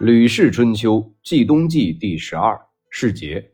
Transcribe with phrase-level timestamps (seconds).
[0.04, 2.56] 《吕氏春秋·季冬季》第十二
[2.88, 3.50] 世节，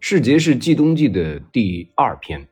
[0.00, 2.48] 世节是季冬季的第二篇，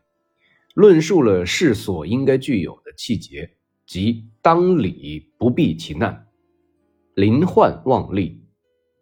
[0.75, 3.51] 论述了士所应该具有的气节，
[3.87, 6.27] 即当礼不避其难，
[7.15, 8.39] 临患忘利，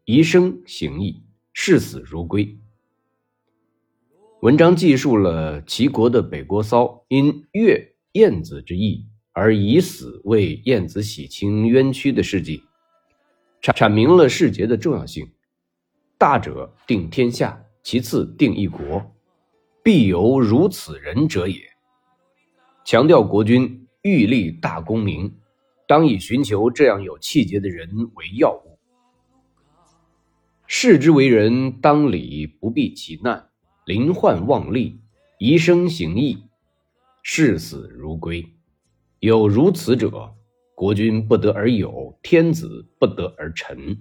[0.04, 1.20] 宜生行义，
[1.52, 2.56] 视死如归。
[4.42, 12.62] 文章记述了齐国的北国骚因越晏子之意而以死为晏子洗清冤屈的事迹。
[13.64, 15.26] 阐阐明了世节的重要性，
[16.18, 19.02] 大者定天下，其次定一国，
[19.82, 21.62] 必有如此人者也。
[22.84, 25.34] 强调国君欲立大功名，
[25.88, 28.78] 当以寻求这样有气节的人为要务。
[30.66, 33.48] 士之为人，当礼不避其难，
[33.86, 35.00] 临患忘利，
[35.38, 36.44] 宜生行义，
[37.22, 38.46] 视死如归。
[39.20, 40.34] 有如此者。
[40.74, 43.96] 国君不得而有，天子不得而臣。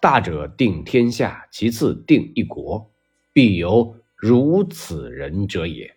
[0.00, 2.90] 大者定天下，其次定一国，
[3.32, 5.90] 必有如此人者也。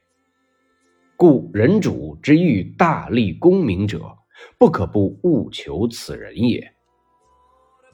[1.18, 4.18] 故人主之欲大立功名者，
[4.58, 6.74] 不可不务求此人也。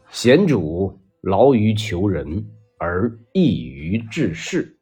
[0.09, 2.45] 贤主劳于求人，
[2.77, 4.77] 而易于治世。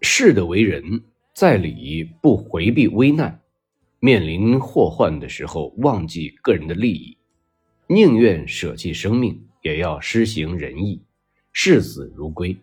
[0.00, 1.02] 士的为人，
[1.34, 3.40] 在理不回避危难。
[3.98, 7.16] 面临祸患的时候，忘记个人的利益，
[7.86, 11.02] 宁愿舍弃生命，也要施行仁义，
[11.52, 12.56] 视死如归。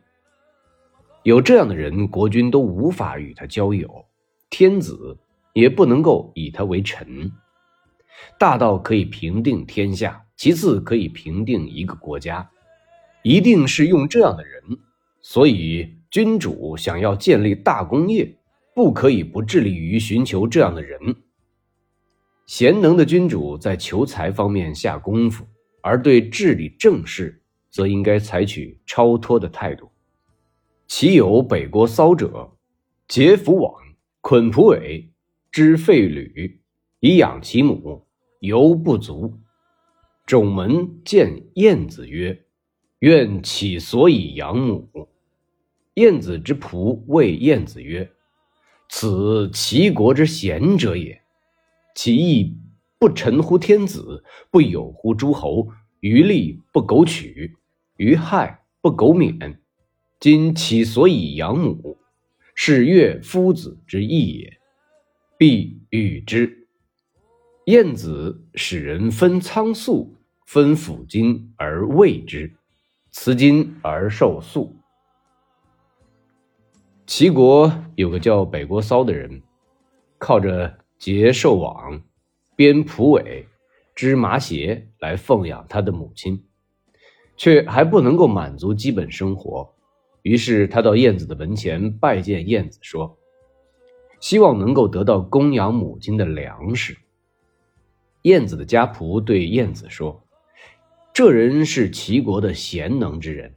[1.23, 4.05] 有这样的人，国君都无法与他交友，
[4.49, 5.17] 天子
[5.53, 7.31] 也不能够以他为臣。
[8.37, 12.47] 大到可以平定天下，其次可以平定一个国家，
[13.23, 14.61] 一定是用这样的人。
[15.21, 18.37] 所以，君主想要建立大功业，
[18.75, 20.99] 不可以不致力于寻求这样的人。
[22.45, 25.45] 贤能的君主在求财方面下功夫，
[25.81, 29.89] 而对治理政事则应该采取超脱的态度。
[30.87, 32.51] 其有北国骚者，
[33.07, 33.81] 结福网，
[34.21, 35.09] 捆蒲苇，
[35.51, 36.61] 织废履，
[36.99, 38.05] 以养其母，
[38.39, 39.39] 犹不足。
[40.25, 42.45] 种门见晏子曰
[42.99, 45.09] ：“愿起所以养母。”
[45.95, 48.09] 晏子之仆谓晏子曰
[48.89, 51.21] ：“此齐国之贤者也。”
[51.95, 52.57] 其义
[52.97, 55.67] 不臣乎天子，不有乎诸侯，
[55.99, 57.55] 于利不苟取，
[57.97, 59.59] 于害不苟免。
[60.19, 61.97] 今其所以养母，
[62.55, 64.57] 是悦夫子之意也，
[65.37, 66.67] 必与之。
[67.65, 70.15] 晏子使人分仓粟，
[70.45, 72.51] 分府金而喂之，
[73.11, 74.75] 辞金而受粟。
[77.05, 79.41] 齐国有个叫北国骚的人，
[80.17, 80.77] 靠着。
[80.99, 82.01] 结兽网，
[82.55, 83.45] 编蒲苇，
[83.93, 86.45] 织麻鞋来奉养他的母亲，
[87.35, 89.75] 却还不能够满足基本生活。
[90.21, 93.17] 于是他到燕子的门前拜见燕子，说
[94.21, 96.95] ：“希望能够得到供养母亲的粮食。”
[98.23, 100.25] 燕子的家仆对燕子说
[101.13, 103.53] ：“这人是齐国的贤能之人，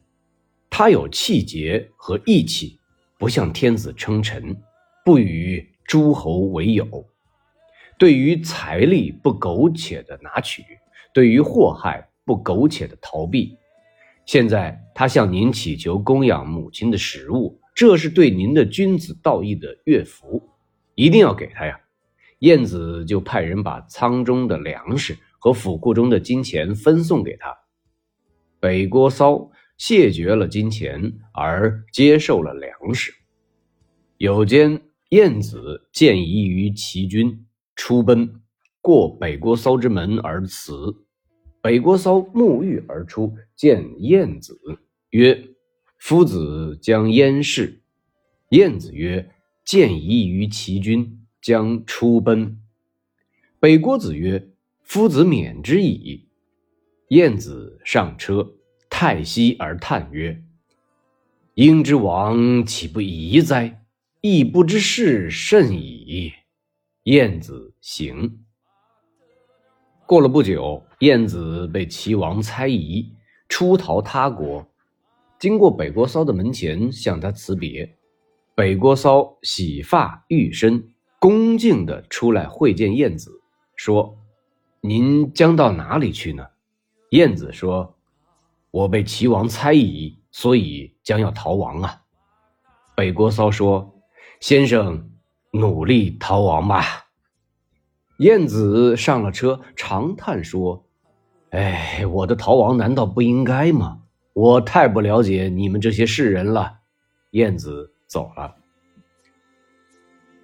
[0.69, 2.81] 他有气节和义气，
[3.19, 4.57] 不向天子称臣，
[5.05, 6.87] 不与诸侯为友。”
[7.99, 10.63] 对于财力不苟且的拿取，
[11.15, 13.57] 对于祸害不苟且的逃避。
[14.27, 20.43] 现在他向您祈求供养母亲的食物，这是对您的君子道义的乐福，
[20.95, 21.81] 一定要给他呀。
[22.41, 27.57] 晏子就派人把仓中的粮食和府库中的金钱分送给他。
[28.61, 33.13] 北郭骚谢绝了金钱，而接受了粮食。
[34.19, 37.43] 有间晏子见疑于齐军。
[37.75, 38.41] 出奔，
[38.81, 40.75] 过北郭骚之门而辞。
[41.61, 44.59] 北郭骚沐浴而出，见晏子
[45.11, 45.49] 曰
[46.01, 47.83] ：“夫子将燕氏。”
[48.49, 49.31] 晏子曰
[49.63, 52.59] ：“见疑于齐军，将出奔。”
[53.61, 54.49] 北郭子曰
[54.83, 56.27] ：“夫子免之矣。”
[57.11, 58.55] 晏子上车，
[58.99, 60.43] 太息而叹曰
[61.53, 63.83] ：“婴之亡，岂不疑哉？
[64.23, 66.33] 亦不知事甚矣。”
[67.05, 68.43] 晏子行。
[70.07, 73.13] 过了不久，晏子被齐王猜疑，
[73.51, 74.67] 出逃他国，
[75.39, 77.99] 经过北国骚的门前，向他辞别。
[78.55, 80.83] 北国骚洗发浴身，
[81.19, 83.43] 恭敬地出来会见晏子，
[83.77, 84.17] 说
[84.81, 86.47] ：“您将到哪里去呢？”
[87.13, 87.95] 晏子说
[88.77, 92.03] ：“我被齐王猜疑，所以将要逃亡啊。”
[92.95, 93.95] 北郭骚说
[94.41, 95.11] ：“先生。”
[95.53, 97.07] 努力逃亡吧。
[98.19, 100.87] 晏子上了车，长叹说
[101.49, 104.03] ：“哎，我的逃亡难道不应该吗？
[104.35, 106.81] 我太不了解你们这些世人了。
[107.31, 108.55] 晏子走了。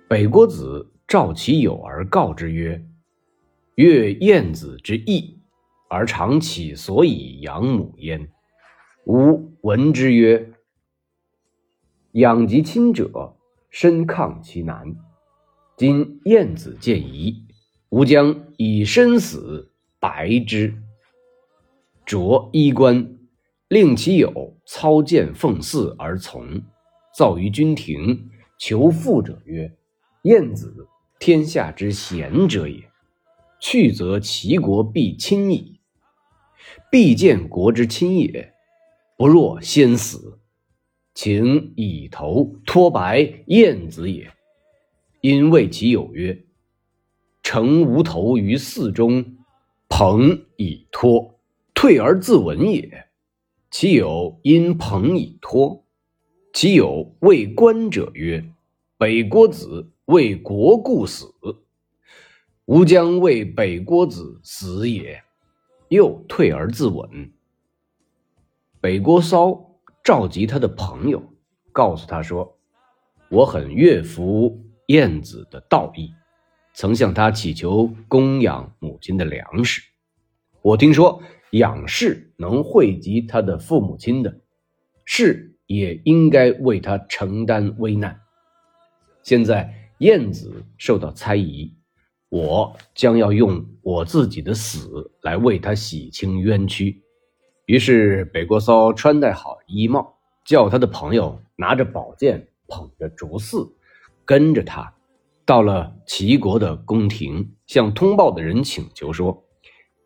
[0.09, 2.83] 北郭子召其友而告之曰
[3.77, 5.42] ：“越晏子之意，
[5.93, 8.33] 而常起所以养母焉。
[9.05, 10.55] 吾闻之曰：
[12.13, 13.37] 养及亲者，
[13.69, 14.97] 身抗其难。
[15.77, 17.45] 今晏子见疑，
[17.91, 20.75] 吾将以身死白之。”
[22.07, 23.19] 着衣冠，
[23.69, 26.63] 令其友操剑奉祀而从，
[27.15, 28.31] 造于君庭。
[28.59, 29.71] 求父者曰
[30.25, 30.89] ：“晏子，
[31.19, 32.83] 天下之贤者也。
[33.61, 35.72] 去则齐国必亲矣。
[36.93, 38.53] 必见国之亲也，
[39.17, 40.39] 不若先死。
[41.15, 44.31] 请以头托白晏子也。”
[45.23, 46.45] 因谓其友曰
[47.43, 49.39] ：“诚无头于寺中，
[49.89, 51.41] 朋以托。”
[51.73, 53.07] 退而自刎也，
[53.71, 55.87] 其有因朋以托。
[56.53, 58.45] 其有为官者曰
[58.99, 61.33] ：“北郭子为国故死，
[62.67, 65.22] 吾将为北郭子死也。”
[65.93, 67.31] 又退而自刎。
[68.81, 71.23] 北郭骚召集他的朋友，
[71.71, 72.59] 告诉他说
[73.29, 76.13] ：“我很悦服晏子的道义，
[76.75, 79.83] 曾向他乞求供养母亲的粮食。
[80.63, 81.23] 我听说。”
[81.53, 84.41] 养士能惠及他的父母亲的，
[85.05, 88.19] 士也应该为他承担危难。
[89.23, 91.77] 现在晏子受到猜疑，
[92.33, 97.03] 我将要用我自己的死来为他洗清冤屈。
[97.67, 100.15] 于是北郭骚穿戴好衣帽，
[100.47, 103.71] 叫他的朋友拿着宝剑，捧着竹肆，
[104.25, 104.95] 跟着他，
[105.45, 109.45] 到了齐国的宫廷，向通报的人请求说。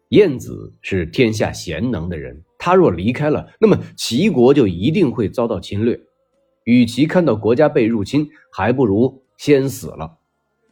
[0.08, 6.00] 晏子是天下贤能的人，他若离开了，那么齐国就一定会遭到侵略。
[6.64, 10.18] 与其看到国家被入侵，还不如先死了。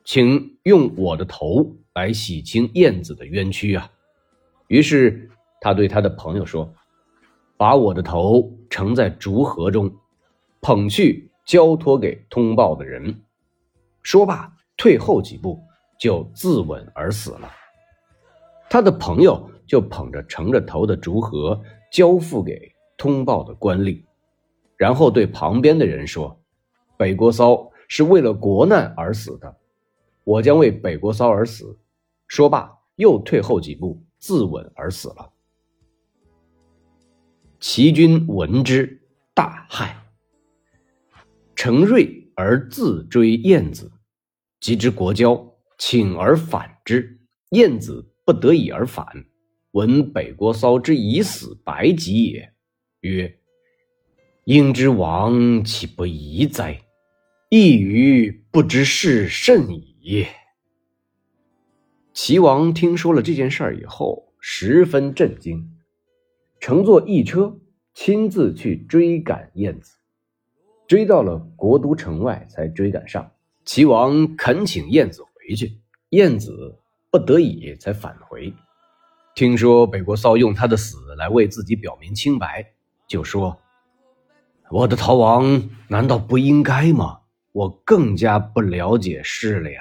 [0.04, 3.90] 请用我的头来洗清晏子的冤屈啊！
[4.68, 5.30] 于是
[5.60, 6.70] 他对他的朋友说
[7.56, 9.90] ：“把我的头盛在竹盒中，
[10.60, 13.22] 捧去交托给通报的人。”
[14.02, 15.58] 说罢，退后几步，
[15.98, 17.50] 就自刎而死了。
[18.68, 21.58] 他的朋友就捧着盛着头的竹盒
[21.90, 24.02] 交付给通报的官吏，
[24.76, 26.38] 然后对旁边的人说
[26.98, 29.56] ：“北国骚是为了国难而死的，
[30.24, 31.78] 我将为北国骚而死。”
[32.26, 35.30] 说罢，又退后几步，自刎而死了。
[37.60, 39.00] 齐军闻之，
[39.32, 39.94] 大骇。
[41.54, 43.92] 程瑞而自追晏子，
[44.60, 47.20] 及之国交，请而反之。
[47.50, 48.10] 晏子。
[48.26, 49.06] 不得已而反，
[49.72, 52.54] 闻北国骚之以死白己也，
[53.00, 53.38] 曰
[54.46, 56.80] ：“应之亡，岂不疑哉？
[57.50, 59.93] 亦于不知是甚矣。”
[62.12, 65.70] 齐王听说了这件事儿以后，十分震惊，
[66.60, 67.58] 乘坐一车，
[67.94, 69.96] 亲自去追赶晏子，
[70.86, 73.32] 追到了国都城外，才追赶上。
[73.64, 75.80] 齐王恳请晏子回去，
[76.10, 76.78] 晏子。
[77.10, 78.52] 不得已才返回，
[79.36, 82.72] 听说北国骚用他的死来为自己表明清白，
[83.06, 83.56] 就说
[84.68, 87.20] ：“我的逃亡难道不应该吗？
[87.52, 89.80] 我更加不了解事了呀。”